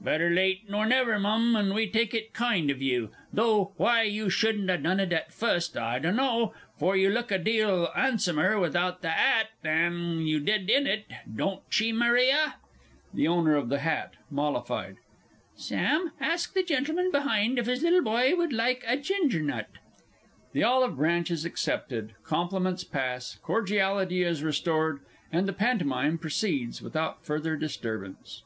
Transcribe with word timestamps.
Better 0.00 0.30
late 0.30 0.70
nor 0.70 0.86
never, 0.86 1.18
Mum, 1.18 1.56
and 1.56 1.74
we 1.74 1.90
take 1.90 2.14
it 2.14 2.32
kind 2.32 2.70
of 2.70 2.80
you. 2.80 3.10
Though, 3.32 3.72
why 3.76 4.04
you 4.04 4.30
shouldn't 4.30 4.70
ha' 4.70 4.80
done 4.80 5.00
it 5.00 5.12
at 5.12 5.32
fust, 5.32 5.76
I 5.76 5.98
dunno; 5.98 6.54
for 6.78 6.96
you 6.96 7.10
look 7.10 7.32
a 7.32 7.38
deal 7.40 7.90
'ansomer 7.96 8.56
without 8.60 9.02
the 9.02 9.08
'at 9.08 9.48
than 9.62 10.18
what 10.18 10.26
you 10.26 10.38
did 10.38 10.70
in 10.70 10.86
it 10.86 11.06
don't 11.34 11.62
she, 11.70 11.92
Maria? 11.92 12.54
THE 13.12 13.26
O. 13.26 13.44
OF 13.44 13.68
THE 13.68 13.82
H. 13.84 14.12
(mollified). 14.30 14.94
Sam, 15.56 16.12
ask 16.20 16.54
the 16.54 16.62
gentleman 16.62 17.10
behind 17.10 17.58
if 17.58 17.66
his 17.66 17.82
little 17.82 18.02
boy 18.04 18.36
would 18.36 18.52
like 18.52 18.84
a 18.86 18.96
ginger 18.96 19.42
nut. 19.42 19.70
[_This 20.54 20.64
olive 20.64 20.98
branch 20.98 21.32
is 21.32 21.44
accepted; 21.44 22.14
compliments 22.22 22.84
pass; 22.84 23.40
cordiality 23.42 24.22
is 24.22 24.44
restored, 24.44 25.00
and 25.32 25.48
the 25.48 25.52
Pantomime 25.52 26.16
proceeds 26.16 26.80
without 26.80 27.24
further 27.26 27.56
disturbance. 27.56 28.44